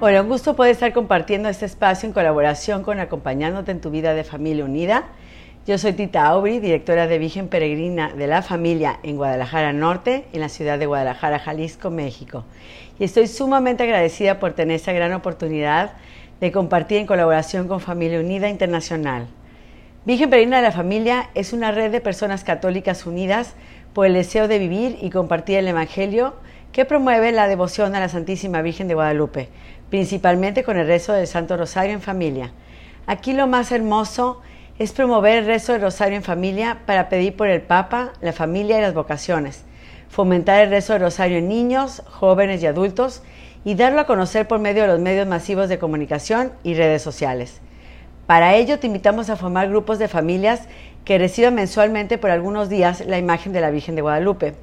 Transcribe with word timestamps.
Bueno, 0.00 0.22
un 0.22 0.28
gusto 0.30 0.56
poder 0.56 0.72
estar 0.72 0.94
compartiendo 0.94 1.50
este 1.50 1.66
espacio 1.66 2.06
en 2.06 2.14
colaboración 2.14 2.82
con 2.82 3.00
Acompañándote 3.00 3.70
en 3.70 3.82
tu 3.82 3.90
vida 3.90 4.14
de 4.14 4.24
familia 4.24 4.64
unida. 4.64 5.08
Yo 5.66 5.76
soy 5.76 5.92
Tita 5.92 6.26
Aubry, 6.26 6.58
directora 6.58 7.06
de 7.06 7.18
Virgen 7.18 7.48
Peregrina 7.48 8.10
de 8.14 8.26
la 8.26 8.40
Familia 8.40 8.98
en 9.02 9.18
Guadalajara 9.18 9.74
Norte, 9.74 10.24
en 10.32 10.40
la 10.40 10.48
ciudad 10.48 10.78
de 10.78 10.86
Guadalajara, 10.86 11.38
Jalisco, 11.38 11.90
México. 11.90 12.44
Y 12.98 13.04
estoy 13.04 13.26
sumamente 13.26 13.82
agradecida 13.82 14.38
por 14.38 14.54
tener 14.54 14.76
esta 14.76 14.94
gran 14.94 15.12
oportunidad 15.12 15.92
de 16.40 16.50
compartir 16.50 16.96
en 16.96 17.06
colaboración 17.06 17.68
con 17.68 17.80
Familia 17.80 18.20
Unida 18.20 18.48
Internacional. 18.48 19.26
Virgen 20.06 20.30
Peregrina 20.30 20.56
de 20.56 20.62
la 20.62 20.72
Familia 20.72 21.28
es 21.34 21.52
una 21.52 21.72
red 21.72 21.92
de 21.92 22.00
personas 22.00 22.42
católicas 22.42 23.04
unidas 23.04 23.54
por 23.92 24.06
el 24.06 24.14
deseo 24.14 24.48
de 24.48 24.58
vivir 24.58 24.96
y 25.02 25.10
compartir 25.10 25.58
el 25.58 25.68
Evangelio 25.68 26.36
que 26.72 26.84
promueve 26.84 27.32
la 27.32 27.48
devoción 27.48 27.94
a 27.94 28.00
la 28.00 28.08
Santísima 28.08 28.62
Virgen 28.62 28.86
de 28.88 28.94
Guadalupe, 28.94 29.48
principalmente 29.90 30.64
con 30.64 30.78
el 30.78 30.86
rezo 30.86 31.12
del 31.12 31.26
Santo 31.26 31.56
Rosario 31.56 31.92
en 31.92 32.00
familia. 32.00 32.52
Aquí 33.06 33.32
lo 33.32 33.46
más 33.46 33.72
hermoso 33.72 34.40
es 34.78 34.92
promover 34.92 35.38
el 35.38 35.46
rezo 35.46 35.72
del 35.72 35.82
Rosario 35.82 36.16
en 36.16 36.22
familia 36.22 36.78
para 36.86 37.08
pedir 37.08 37.36
por 37.36 37.48
el 37.48 37.60
Papa, 37.60 38.12
la 38.22 38.32
familia 38.32 38.78
y 38.78 38.80
las 38.80 38.94
vocaciones, 38.94 39.64
fomentar 40.08 40.62
el 40.62 40.70
rezo 40.70 40.94
del 40.94 41.02
Rosario 41.02 41.38
en 41.38 41.48
niños, 41.48 42.02
jóvenes 42.08 42.62
y 42.62 42.66
adultos 42.66 43.22
y 43.64 43.74
darlo 43.74 44.00
a 44.00 44.06
conocer 44.06 44.48
por 44.48 44.58
medio 44.58 44.82
de 44.82 44.88
los 44.88 45.00
medios 45.00 45.26
masivos 45.26 45.68
de 45.68 45.78
comunicación 45.78 46.52
y 46.62 46.74
redes 46.74 47.02
sociales. 47.02 47.60
Para 48.26 48.54
ello 48.54 48.78
te 48.78 48.86
invitamos 48.86 49.28
a 49.28 49.36
formar 49.36 49.68
grupos 49.68 49.98
de 49.98 50.06
familias 50.06 50.62
que 51.04 51.18
reciban 51.18 51.54
mensualmente 51.54 52.16
por 52.16 52.30
algunos 52.30 52.68
días 52.68 53.04
la 53.06 53.18
imagen 53.18 53.52
de 53.52 53.60
la 53.60 53.70
Virgen 53.70 53.96
de 53.96 54.02
Guadalupe. 54.02 54.54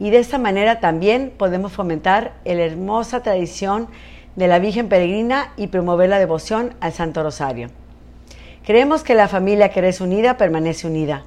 Y 0.00 0.10
de 0.10 0.18
esta 0.18 0.38
manera 0.38 0.80
también 0.80 1.32
podemos 1.36 1.72
fomentar 1.72 2.32
la 2.44 2.52
hermosa 2.64 3.22
tradición 3.22 3.86
de 4.36 4.48
la 4.48 4.58
Virgen 4.58 4.88
Peregrina 4.88 5.52
y 5.56 5.66
promover 5.66 6.08
la 6.08 6.18
devoción 6.18 6.74
al 6.80 6.92
Santo 6.92 7.22
Rosario. 7.22 7.68
Creemos 8.64 9.02
que 9.02 9.14
la 9.14 9.28
familia 9.28 9.70
que 9.70 9.80
eres 9.80 10.00
unida 10.00 10.36
permanece 10.36 10.86
unida, 10.86 11.24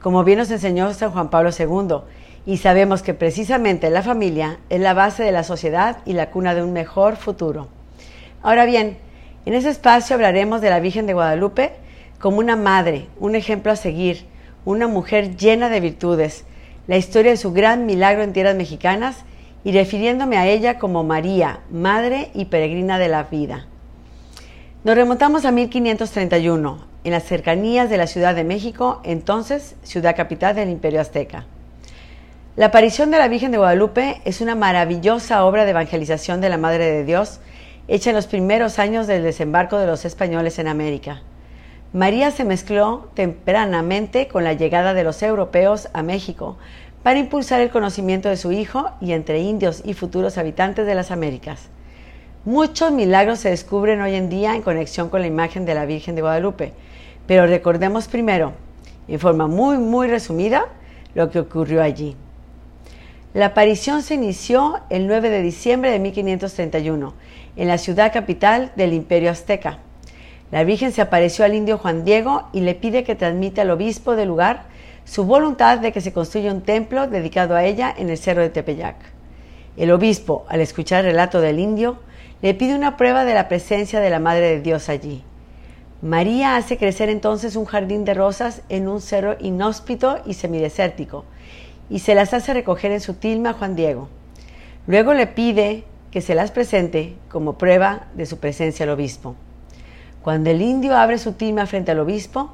como 0.00 0.24
bien 0.24 0.38
nos 0.38 0.50
enseñó 0.50 0.92
San 0.94 1.10
Juan 1.10 1.28
Pablo 1.28 1.50
II, 1.56 1.98
y 2.46 2.56
sabemos 2.56 3.02
que 3.02 3.14
precisamente 3.14 3.90
la 3.90 4.02
familia 4.02 4.58
es 4.70 4.80
la 4.80 4.94
base 4.94 5.22
de 5.22 5.32
la 5.32 5.44
sociedad 5.44 5.98
y 6.06 6.14
la 6.14 6.30
cuna 6.30 6.54
de 6.54 6.62
un 6.62 6.72
mejor 6.72 7.16
futuro. 7.16 7.68
Ahora 8.42 8.64
bien, 8.64 8.96
en 9.44 9.54
ese 9.54 9.70
espacio 9.70 10.14
hablaremos 10.14 10.60
de 10.60 10.70
la 10.70 10.80
Virgen 10.80 11.06
de 11.06 11.14
Guadalupe 11.14 11.72
como 12.18 12.38
una 12.38 12.56
madre, 12.56 13.06
un 13.20 13.34
ejemplo 13.34 13.70
a 13.72 13.76
seguir, 13.76 14.24
una 14.64 14.88
mujer 14.88 15.36
llena 15.36 15.68
de 15.68 15.80
virtudes, 15.80 16.44
la 16.86 16.96
historia 16.96 17.32
de 17.32 17.36
su 17.36 17.52
gran 17.52 17.86
milagro 17.86 18.22
en 18.22 18.32
tierras 18.32 18.56
mexicanas 18.56 19.24
y 19.64 19.72
refiriéndome 19.72 20.36
a 20.36 20.46
ella 20.46 20.78
como 20.78 21.04
María, 21.04 21.60
Madre 21.70 22.30
y 22.34 22.46
Peregrina 22.46 22.98
de 22.98 23.08
la 23.08 23.24
Vida. 23.24 23.66
Nos 24.84 24.94
remontamos 24.94 25.44
a 25.44 25.50
1531, 25.50 26.78
en 27.04 27.12
las 27.12 27.24
cercanías 27.24 27.90
de 27.90 27.96
la 27.96 28.06
Ciudad 28.06 28.34
de 28.34 28.44
México, 28.44 29.00
entonces 29.04 29.76
ciudad 29.82 30.16
capital 30.16 30.54
del 30.54 30.70
Imperio 30.70 31.00
Azteca. 31.00 31.46
La 32.56 32.66
aparición 32.66 33.10
de 33.10 33.18
la 33.18 33.28
Virgen 33.28 33.52
de 33.52 33.58
Guadalupe 33.58 34.20
es 34.24 34.40
una 34.40 34.54
maravillosa 34.54 35.44
obra 35.44 35.64
de 35.64 35.70
evangelización 35.70 36.40
de 36.40 36.48
la 36.48 36.58
Madre 36.58 36.90
de 36.90 37.04
Dios, 37.04 37.40
hecha 37.86 38.10
en 38.10 38.16
los 38.16 38.26
primeros 38.26 38.78
años 38.78 39.06
del 39.06 39.22
desembarco 39.22 39.78
de 39.78 39.86
los 39.86 40.04
españoles 40.04 40.58
en 40.58 40.68
América. 40.68 41.22
María 41.92 42.30
se 42.30 42.44
mezcló 42.44 43.08
tempranamente 43.14 44.28
con 44.28 44.44
la 44.44 44.52
llegada 44.52 44.92
de 44.92 45.04
los 45.04 45.22
europeos 45.22 45.88
a 45.94 46.02
México, 46.02 46.58
para 47.02 47.18
impulsar 47.18 47.60
el 47.60 47.70
conocimiento 47.70 48.28
de 48.28 48.36
su 48.36 48.52
Hijo 48.52 48.90
y 49.00 49.12
entre 49.12 49.40
indios 49.40 49.82
y 49.84 49.94
futuros 49.94 50.38
habitantes 50.38 50.86
de 50.86 50.94
las 50.94 51.10
Américas. 51.10 51.68
Muchos 52.44 52.92
milagros 52.92 53.40
se 53.40 53.50
descubren 53.50 54.00
hoy 54.00 54.14
en 54.14 54.28
día 54.28 54.54
en 54.54 54.62
conexión 54.62 55.08
con 55.08 55.20
la 55.20 55.26
imagen 55.26 55.64
de 55.64 55.74
la 55.74 55.86
Virgen 55.86 56.14
de 56.14 56.22
Guadalupe, 56.22 56.72
pero 57.26 57.46
recordemos 57.46 58.08
primero, 58.08 58.54
en 59.06 59.18
forma 59.20 59.46
muy, 59.46 59.78
muy 59.78 60.08
resumida, 60.08 60.66
lo 61.14 61.30
que 61.30 61.40
ocurrió 61.40 61.82
allí. 61.82 62.16
La 63.34 63.46
aparición 63.46 64.02
se 64.02 64.14
inició 64.14 64.80
el 64.88 65.06
9 65.06 65.30
de 65.30 65.42
diciembre 65.42 65.90
de 65.90 65.98
1531, 65.98 67.14
en 67.56 67.68
la 67.68 67.78
ciudad 67.78 68.12
capital 68.12 68.72
del 68.76 68.92
Imperio 68.92 69.30
Azteca. 69.30 69.78
La 70.50 70.64
Virgen 70.64 70.92
se 70.92 71.02
apareció 71.02 71.44
al 71.44 71.54
indio 71.54 71.76
Juan 71.76 72.04
Diego 72.04 72.48
y 72.52 72.60
le 72.60 72.74
pide 72.74 73.04
que 73.04 73.14
transmita 73.14 73.62
al 73.62 73.70
obispo 73.70 74.16
del 74.16 74.28
lugar 74.28 74.64
su 75.04 75.24
voluntad 75.24 75.78
de 75.78 75.92
que 75.92 76.00
se 76.00 76.12
construya 76.12 76.52
un 76.52 76.62
templo 76.62 77.06
dedicado 77.06 77.54
a 77.54 77.64
ella 77.64 77.94
en 77.96 78.08
el 78.08 78.16
cerro 78.16 78.42
de 78.42 78.48
Tepeyac. 78.48 78.96
El 79.76 79.90
obispo, 79.90 80.46
al 80.48 80.60
escuchar 80.60 81.04
el 81.04 81.12
relato 81.12 81.40
del 81.40 81.58
indio, 81.58 81.98
le 82.40 82.54
pide 82.54 82.74
una 82.74 82.96
prueba 82.96 83.24
de 83.24 83.34
la 83.34 83.48
presencia 83.48 84.00
de 84.00 84.10
la 84.10 84.18
Madre 84.20 84.48
de 84.48 84.60
Dios 84.60 84.88
allí. 84.88 85.22
María 86.00 86.56
hace 86.56 86.78
crecer 86.78 87.10
entonces 87.10 87.56
un 87.56 87.64
jardín 87.64 88.04
de 88.04 88.14
rosas 88.14 88.62
en 88.68 88.88
un 88.88 89.00
cerro 89.00 89.36
inhóspito 89.40 90.18
y 90.24 90.34
semidesértico, 90.34 91.24
y 91.90 91.98
se 91.98 92.14
las 92.14 92.32
hace 92.34 92.54
recoger 92.54 92.92
en 92.92 93.00
su 93.00 93.14
tilma 93.14 93.50
a 93.50 93.54
Juan 93.54 93.76
Diego. 93.76 94.08
Luego 94.86 95.12
le 95.12 95.26
pide 95.26 95.84
que 96.10 96.20
se 96.20 96.34
las 96.34 96.52
presente 96.52 97.16
como 97.28 97.58
prueba 97.58 98.06
de 98.14 98.26
su 98.26 98.38
presencia 98.38 98.84
al 98.84 98.90
obispo. 98.90 99.34
Cuando 100.22 100.50
el 100.50 100.62
indio 100.62 100.96
abre 100.96 101.18
su 101.18 101.32
tilma 101.32 101.66
frente 101.66 101.92
al 101.92 102.00
obispo, 102.00 102.52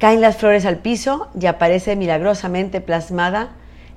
Caen 0.00 0.22
las 0.22 0.38
flores 0.38 0.64
al 0.64 0.78
piso 0.78 1.28
y 1.38 1.44
aparece 1.44 1.94
milagrosamente 1.94 2.80
plasmada 2.80 3.50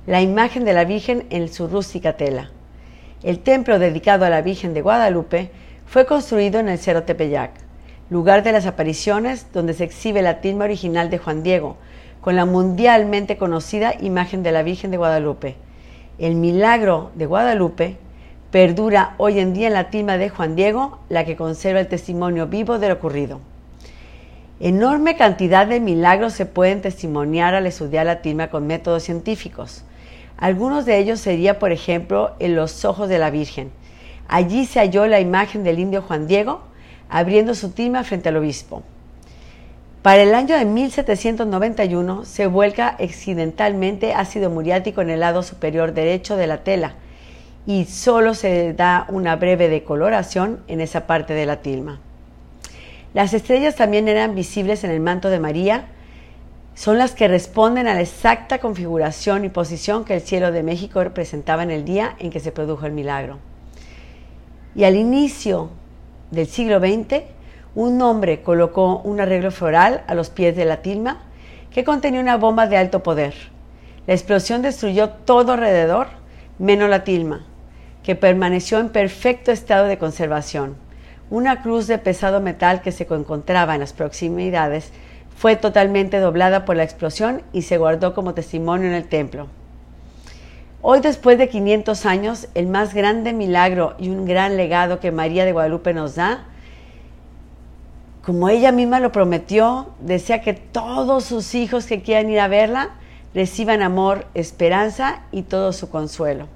la 0.06 0.20
imagen 0.20 0.66
de 0.66 0.74
la 0.74 0.84
Virgen 0.84 1.24
en 1.30 1.48
su 1.48 1.66
rústica 1.66 2.18
tela. 2.18 2.50
El 3.22 3.38
templo 3.38 3.78
dedicado 3.78 4.26
a 4.26 4.28
la 4.28 4.42
Virgen 4.42 4.74
de 4.74 4.82
Guadalupe 4.82 5.50
fue 5.86 6.04
construido 6.04 6.60
en 6.60 6.68
el 6.68 6.78
Cerro 6.78 7.04
Tepeyac, 7.04 7.52
lugar 8.10 8.42
de 8.42 8.52
las 8.52 8.66
apariciones 8.66 9.46
donde 9.54 9.72
se 9.72 9.84
exhibe 9.84 10.20
la 10.20 10.42
tilma 10.42 10.66
original 10.66 11.08
de 11.08 11.16
Juan 11.16 11.42
Diego, 11.42 11.78
con 12.20 12.36
la 12.36 12.44
mundialmente 12.44 13.38
conocida 13.38 13.94
imagen 13.98 14.42
de 14.42 14.52
la 14.52 14.62
Virgen 14.62 14.90
de 14.90 14.98
Guadalupe. 14.98 15.56
El 16.18 16.34
milagro 16.34 17.12
de 17.14 17.24
Guadalupe 17.24 17.96
perdura 18.54 19.16
hoy 19.16 19.40
en 19.40 19.52
día 19.52 19.66
en 19.66 19.72
la 19.72 19.90
tilma 19.90 20.16
de 20.16 20.28
Juan 20.28 20.54
Diego, 20.54 21.00
la 21.08 21.24
que 21.24 21.34
conserva 21.34 21.80
el 21.80 21.88
testimonio 21.88 22.46
vivo 22.46 22.78
de 22.78 22.86
lo 22.86 22.94
ocurrido. 22.94 23.40
Enorme 24.60 25.16
cantidad 25.16 25.66
de 25.66 25.80
milagros 25.80 26.34
se 26.34 26.46
pueden 26.46 26.80
testimoniar 26.80 27.56
al 27.56 27.66
estudiar 27.66 28.06
la 28.06 28.22
tilma 28.22 28.50
con 28.50 28.68
métodos 28.68 29.02
científicos. 29.02 29.82
Algunos 30.36 30.86
de 30.86 30.98
ellos 30.98 31.18
sería, 31.18 31.58
por 31.58 31.72
ejemplo, 31.72 32.36
en 32.38 32.54
los 32.54 32.84
ojos 32.84 33.08
de 33.08 33.18
la 33.18 33.30
Virgen. 33.30 33.72
Allí 34.28 34.66
se 34.66 34.78
halló 34.78 35.08
la 35.08 35.18
imagen 35.18 35.64
del 35.64 35.80
indio 35.80 36.02
Juan 36.02 36.28
Diego 36.28 36.60
abriendo 37.08 37.56
su 37.56 37.72
tilma 37.72 38.04
frente 38.04 38.28
al 38.28 38.36
obispo. 38.36 38.84
Para 40.02 40.22
el 40.22 40.32
año 40.32 40.56
de 40.56 40.64
1791 40.64 42.24
se 42.24 42.46
vuelca 42.46 42.90
accidentalmente 43.00 44.14
ácido 44.14 44.48
muriático 44.48 45.00
en 45.00 45.10
el 45.10 45.18
lado 45.18 45.42
superior 45.42 45.92
derecho 45.92 46.36
de 46.36 46.46
la 46.46 46.58
tela 46.58 46.94
y 47.66 47.86
solo 47.86 48.34
se 48.34 48.74
da 48.74 49.06
una 49.08 49.36
breve 49.36 49.68
decoloración 49.68 50.60
en 50.68 50.80
esa 50.80 51.06
parte 51.06 51.34
de 51.34 51.46
la 51.46 51.62
tilma. 51.62 52.00
Las 53.14 53.32
estrellas 53.32 53.76
también 53.76 54.08
eran 54.08 54.34
visibles 54.34 54.84
en 54.84 54.90
el 54.90 55.00
manto 55.00 55.30
de 55.30 55.40
María. 55.40 55.86
Son 56.74 56.98
las 56.98 57.12
que 57.12 57.28
responden 57.28 57.86
a 57.86 57.94
la 57.94 58.00
exacta 58.00 58.58
configuración 58.58 59.44
y 59.44 59.48
posición 59.48 60.04
que 60.04 60.14
el 60.14 60.20
cielo 60.20 60.50
de 60.50 60.64
México 60.64 61.02
representaba 61.02 61.62
en 61.62 61.70
el 61.70 61.84
día 61.84 62.16
en 62.18 62.30
que 62.30 62.40
se 62.40 62.52
produjo 62.52 62.86
el 62.86 62.92
milagro. 62.92 63.38
Y 64.74 64.82
al 64.84 64.96
inicio 64.96 65.70
del 66.32 66.48
siglo 66.48 66.80
XX, 66.80 67.22
un 67.76 68.02
hombre 68.02 68.42
colocó 68.42 68.98
un 69.04 69.20
arreglo 69.20 69.52
floral 69.52 70.02
a 70.08 70.14
los 70.14 70.30
pies 70.30 70.56
de 70.56 70.64
la 70.64 70.82
tilma 70.82 71.22
que 71.72 71.84
contenía 71.84 72.20
una 72.20 72.36
bomba 72.36 72.66
de 72.66 72.76
alto 72.76 73.02
poder. 73.02 73.34
La 74.06 74.14
explosión 74.14 74.62
destruyó 74.62 75.10
todo 75.10 75.52
alrededor, 75.52 76.08
menos 76.58 76.90
la 76.90 77.04
tilma, 77.04 77.44
que 78.04 78.14
permaneció 78.14 78.78
en 78.78 78.90
perfecto 78.90 79.50
estado 79.50 79.86
de 79.86 79.98
conservación. 79.98 80.76
Una 81.30 81.62
cruz 81.62 81.88
de 81.88 81.98
pesado 81.98 82.40
metal 82.40 82.82
que 82.82 82.92
se 82.92 83.06
encontraba 83.10 83.74
en 83.74 83.80
las 83.80 83.92
proximidades 83.92 84.92
fue 85.36 85.56
totalmente 85.56 86.20
doblada 86.20 86.64
por 86.64 86.76
la 86.76 86.84
explosión 86.84 87.42
y 87.52 87.62
se 87.62 87.78
guardó 87.78 88.14
como 88.14 88.34
testimonio 88.34 88.86
en 88.86 88.94
el 88.94 89.08
templo. 89.08 89.48
Hoy, 90.82 91.00
después 91.00 91.38
de 91.38 91.48
500 91.48 92.06
años, 92.06 92.48
el 92.54 92.66
más 92.66 92.94
grande 92.94 93.32
milagro 93.32 93.94
y 93.98 94.10
un 94.10 94.26
gran 94.26 94.56
legado 94.56 95.00
que 95.00 95.10
María 95.10 95.44
de 95.44 95.52
Guadalupe 95.52 95.94
nos 95.94 96.14
da 96.14 96.44
como 98.24 98.48
ella 98.48 98.72
misma 98.72 99.00
lo 99.00 99.12
prometió, 99.12 99.88
desea 100.00 100.40
que 100.40 100.54
todos 100.54 101.24
sus 101.24 101.54
hijos 101.54 101.84
que 101.84 102.00
quieran 102.00 102.30
ir 102.30 102.40
a 102.40 102.48
verla 102.48 102.90
reciban 103.34 103.82
amor, 103.82 104.26
esperanza 104.32 105.20
y 105.30 105.42
todo 105.42 105.74
su 105.74 105.90
consuelo. 105.90 106.46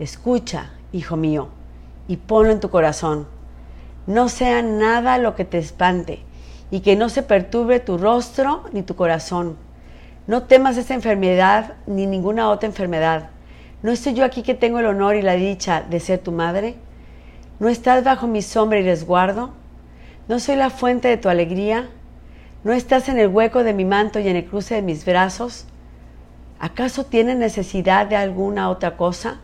Escucha, 0.00 0.70
hijo 0.92 1.18
mío, 1.18 1.48
y 2.08 2.16
ponlo 2.16 2.50
en 2.52 2.60
tu 2.60 2.70
corazón. 2.70 3.28
No 4.06 4.30
sea 4.30 4.62
nada 4.62 5.18
lo 5.18 5.36
que 5.36 5.44
te 5.44 5.58
espante 5.58 6.20
y 6.70 6.80
que 6.80 6.96
no 6.96 7.10
se 7.10 7.22
perturbe 7.22 7.80
tu 7.80 7.98
rostro 7.98 8.64
ni 8.72 8.82
tu 8.82 8.96
corazón. 8.96 9.58
No 10.26 10.44
temas 10.44 10.78
esta 10.78 10.94
enfermedad 10.94 11.74
ni 11.86 12.06
ninguna 12.06 12.48
otra 12.48 12.66
enfermedad. 12.66 13.28
¿No 13.82 13.90
estoy 13.92 14.14
yo 14.14 14.24
aquí 14.24 14.42
que 14.42 14.54
tengo 14.54 14.78
el 14.78 14.86
honor 14.86 15.16
y 15.16 15.22
la 15.22 15.34
dicha 15.34 15.82
de 15.82 16.00
ser 16.00 16.20
tu 16.20 16.32
madre? 16.32 16.76
¿No 17.58 17.68
estás 17.68 18.02
bajo 18.02 18.26
mi 18.26 18.40
sombra 18.40 18.78
y 18.78 18.84
resguardo? 18.84 19.50
¿No 20.28 20.40
soy 20.40 20.56
la 20.56 20.70
fuente 20.70 21.08
de 21.08 21.18
tu 21.18 21.28
alegría? 21.28 21.90
¿No 22.64 22.72
estás 22.72 23.10
en 23.10 23.18
el 23.18 23.28
hueco 23.28 23.64
de 23.64 23.74
mi 23.74 23.84
manto 23.84 24.18
y 24.18 24.28
en 24.28 24.36
el 24.36 24.46
cruce 24.46 24.76
de 24.76 24.82
mis 24.82 25.04
brazos? 25.04 25.66
¿Acaso 26.58 27.04
tienes 27.04 27.36
necesidad 27.36 28.06
de 28.06 28.16
alguna 28.16 28.70
otra 28.70 28.96
cosa? 28.96 29.40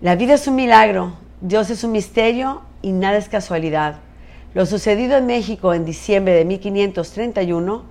La 0.00 0.16
vida 0.16 0.32
es 0.32 0.46
un 0.46 0.54
milagro, 0.54 1.12
Dios 1.42 1.68
es 1.68 1.84
un 1.84 1.92
misterio 1.92 2.62
y 2.80 2.92
nada 2.92 3.18
es 3.18 3.28
casualidad. 3.28 3.96
Lo 4.54 4.64
sucedido 4.64 5.18
en 5.18 5.26
México 5.26 5.74
en 5.74 5.84
diciembre 5.84 6.32
de 6.32 6.46
1531 6.46 7.82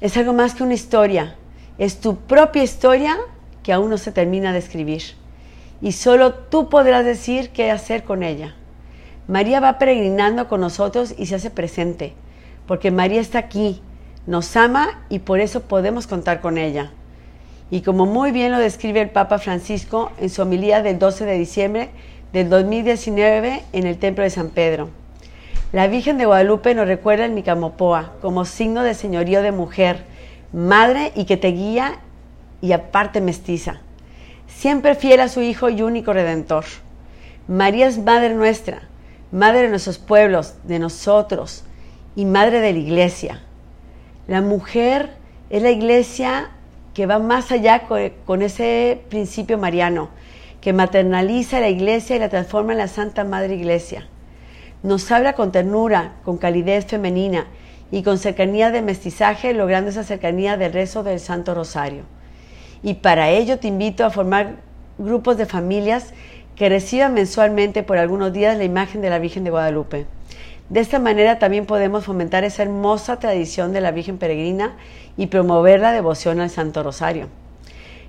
es 0.00 0.16
algo 0.16 0.32
más 0.32 0.56
que 0.56 0.64
una 0.64 0.74
historia, 0.74 1.36
es 1.78 2.00
tu 2.00 2.16
propia 2.16 2.64
historia 2.64 3.16
que 3.62 3.72
aún 3.72 3.90
no 3.90 3.96
se 3.96 4.10
termina 4.10 4.52
de 4.52 4.58
escribir. 4.58 5.02
Y 5.80 5.92
solo 5.92 6.34
tú 6.34 6.68
podrás 6.68 7.04
decir 7.04 7.50
qué 7.50 7.70
hacer 7.70 8.02
con 8.02 8.24
ella. 8.24 8.56
María 9.28 9.60
va 9.60 9.78
peregrinando 9.78 10.48
con 10.48 10.62
nosotros 10.62 11.14
y 11.16 11.26
se 11.26 11.36
hace 11.36 11.50
presente, 11.50 12.12
porque 12.66 12.90
María 12.90 13.20
está 13.20 13.38
aquí, 13.38 13.80
nos 14.26 14.56
ama 14.56 15.04
y 15.10 15.20
por 15.20 15.38
eso 15.38 15.60
podemos 15.60 16.08
contar 16.08 16.40
con 16.40 16.58
ella. 16.58 16.90
Y 17.70 17.80
como 17.80 18.06
muy 18.06 18.30
bien 18.30 18.52
lo 18.52 18.58
describe 18.58 19.00
el 19.00 19.10
Papa 19.10 19.38
Francisco 19.38 20.12
en 20.18 20.30
su 20.30 20.42
homilía 20.42 20.82
del 20.82 20.98
12 20.98 21.24
de 21.24 21.38
diciembre 21.38 21.90
del 22.32 22.48
2019 22.48 23.62
en 23.72 23.86
el 23.86 23.98
Templo 23.98 24.22
de 24.22 24.30
San 24.30 24.50
Pedro. 24.50 24.88
La 25.72 25.88
Virgen 25.88 26.16
de 26.16 26.26
Guadalupe 26.26 26.74
nos 26.74 26.86
recuerda 26.86 27.24
el 27.24 27.32
Micamopoa 27.32 28.12
como 28.22 28.44
signo 28.44 28.84
de 28.84 28.94
señorío 28.94 29.42
de 29.42 29.50
mujer, 29.50 30.04
madre 30.52 31.12
y 31.16 31.24
que 31.24 31.36
te 31.36 31.48
guía 31.48 31.98
y 32.60 32.70
aparte 32.70 33.20
mestiza. 33.20 33.80
Siempre 34.46 34.94
fiel 34.94 35.20
a 35.20 35.28
su 35.28 35.42
Hijo 35.42 35.68
y 35.68 35.82
único 35.82 36.12
Redentor. 36.12 36.64
María 37.48 37.88
es 37.88 37.98
Madre 37.98 38.34
nuestra, 38.34 38.82
Madre 39.32 39.62
de 39.62 39.68
nuestros 39.70 39.98
pueblos, 39.98 40.54
de 40.62 40.78
nosotros 40.78 41.64
y 42.14 42.26
Madre 42.26 42.60
de 42.60 42.72
la 42.72 42.78
Iglesia. 42.78 43.42
La 44.28 44.40
mujer 44.40 45.10
es 45.50 45.62
la 45.62 45.70
Iglesia 45.70 46.50
que 46.96 47.04
va 47.04 47.18
más 47.18 47.52
allá 47.52 47.82
con, 48.24 48.40
ese 48.40 49.02
principio 49.10 49.58
mariano, 49.58 50.08
que 50.62 50.72
maternaliza 50.72 51.60
la 51.60 51.68
Iglesia 51.68 52.16
y 52.16 52.18
la 52.18 52.30
transforma 52.30 52.72
en 52.72 52.78
la 52.78 52.88
Santa 52.88 53.22
Madre 53.22 53.54
Iglesia. 53.54 54.08
Nos 54.82 55.12
habla 55.12 55.34
con 55.34 55.52
ternura, 55.52 56.14
con 56.24 56.38
calidez 56.38 56.86
femenina 56.86 57.48
y 57.90 58.02
con 58.02 58.16
cercanía 58.16 58.70
de 58.70 58.80
mestizaje, 58.80 59.52
logrando 59.52 59.90
esa 59.90 60.04
cercanía 60.04 60.56
del 60.56 60.72
rezo 60.72 61.02
del 61.02 61.20
Santo 61.20 61.54
Rosario. 61.54 62.04
Y 62.82 62.94
para 62.94 63.28
ello 63.28 63.58
te 63.58 63.68
invito 63.68 64.02
a 64.06 64.10
formar 64.10 64.56
grupos 64.96 65.36
de 65.36 65.44
familias 65.44 66.14
que 66.54 66.70
reciban 66.70 67.12
mensualmente 67.12 67.82
por 67.82 67.98
algunos 67.98 68.32
días 68.32 68.56
la 68.56 68.64
imagen 68.64 69.02
de 69.02 69.10
la 69.10 69.18
Virgen 69.18 69.44
de 69.44 69.50
Guadalupe. 69.50 70.06
De 70.68 70.80
esta 70.80 70.98
manera 70.98 71.38
también 71.38 71.64
podemos 71.64 72.04
fomentar 72.04 72.42
esa 72.42 72.64
hermosa 72.64 73.20
tradición 73.20 73.72
de 73.72 73.80
la 73.80 73.92
Virgen 73.92 74.18
Peregrina 74.18 74.74
y 75.16 75.26
promover 75.26 75.78
la 75.78 75.92
devoción 75.92 76.40
al 76.40 76.50
Santo 76.50 76.82
Rosario. 76.82 77.28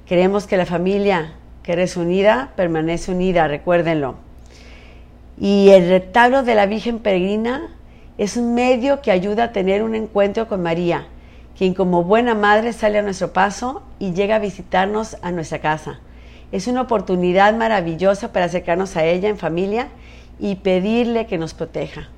Queremos 0.07 0.47
que 0.47 0.57
la 0.57 0.65
familia 0.65 1.33
que 1.61 1.73
eres 1.73 1.97
unida 1.97 2.53
permanece 2.55 3.11
unida, 3.11 3.47
recuérdenlo. 3.47 4.15
Y 5.39 5.69
el 5.69 5.87
retablo 5.87 6.41
de 6.41 6.55
la 6.55 6.65
Virgen 6.65 6.97
Peregrina 6.97 7.75
es 8.17 8.37
un 8.37 8.55
medio 8.55 9.01
que 9.01 9.11
ayuda 9.11 9.43
a 9.43 9.51
tener 9.51 9.83
un 9.83 9.93
encuentro 9.93 10.47
con 10.47 10.63
María, 10.63 11.05
quien 11.55 11.75
como 11.75 12.03
buena 12.03 12.33
madre 12.33 12.73
sale 12.73 12.97
a 12.97 13.03
nuestro 13.03 13.33
paso 13.33 13.83
y 13.99 14.13
llega 14.13 14.37
a 14.37 14.39
visitarnos 14.39 15.17
a 15.21 15.31
nuestra 15.31 15.59
casa. 15.59 15.99
Es 16.51 16.65
una 16.67 16.81
oportunidad 16.81 17.53
maravillosa 17.55 18.33
para 18.33 18.45
acercarnos 18.45 18.97
a 18.97 19.05
ella 19.05 19.29
en 19.29 19.37
familia 19.37 19.89
y 20.39 20.55
pedirle 20.55 21.27
que 21.27 21.37
nos 21.37 21.53
proteja. 21.53 22.09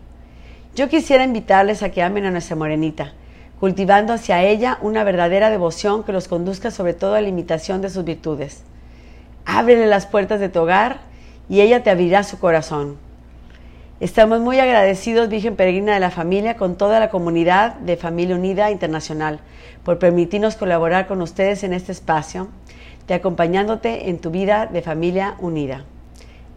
Yo 0.75 0.87
quisiera 0.87 1.23
invitarles 1.23 1.83
a 1.83 1.89
que 1.89 2.03
amen 2.03 2.25
a 2.25 2.31
nuestra 2.31 2.55
morenita, 2.55 3.13
cultivando 3.59 4.13
hacia 4.13 4.43
ella 4.43 4.77
una 4.81 5.03
verdadera 5.03 5.49
devoción 5.49 6.03
que 6.03 6.13
los 6.13 6.27
conduzca 6.27 6.71
sobre 6.71 6.93
todo 6.93 7.15
a 7.15 7.21
la 7.21 7.27
imitación 7.27 7.81
de 7.81 7.89
sus 7.89 8.05
virtudes. 8.05 8.63
Ábrele 9.45 9.87
las 9.87 10.05
puertas 10.05 10.39
de 10.39 10.49
tu 10.49 10.59
hogar 10.59 10.99
y 11.49 11.61
ella 11.61 11.83
te 11.83 11.89
abrirá 11.89 12.23
su 12.23 12.39
corazón. 12.39 12.97
Estamos 13.99 14.39
muy 14.39 14.59
agradecidos, 14.59 15.27
Virgen 15.27 15.57
Peregrina 15.57 15.93
de 15.93 15.99
la 15.99 16.11
Familia, 16.11 16.55
con 16.55 16.77
toda 16.77 17.01
la 17.01 17.09
comunidad 17.09 17.75
de 17.75 17.97
Familia 17.97 18.35
Unida 18.35 18.71
Internacional, 18.71 19.41
por 19.83 19.99
permitirnos 19.99 20.55
colaborar 20.55 21.07
con 21.07 21.21
ustedes 21.21 21.63
en 21.65 21.73
este 21.73 21.91
espacio 21.91 22.47
de 23.07 23.15
acompañándote 23.15 24.09
en 24.09 24.19
tu 24.19 24.29
vida 24.29 24.67
de 24.67 24.81
familia 24.81 25.35
unida. 25.39 25.83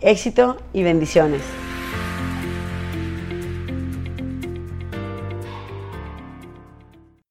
Éxito 0.01 0.59
y 0.73 0.83
bendiciones. 0.83 1.62